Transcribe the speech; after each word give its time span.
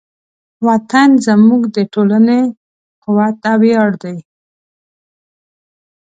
وطن 0.67 1.09
زموږ 1.25 1.61
د 1.75 1.77
ټولنې 1.93 2.39
قوت 3.03 3.37
او 3.51 3.57
ویاړ 3.61 3.91
دی. 4.03 4.17